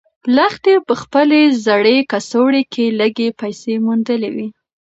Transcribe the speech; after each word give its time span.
لښتې 0.35 0.73
په 0.87 0.93
خپلې 1.01 1.41
زړې 1.65 1.97
کڅوړې 2.11 2.63
کې 2.73 2.85
لږې 2.99 3.29
پیسې 3.39 3.73
موندلې 3.85 4.29
وې. 4.35 4.47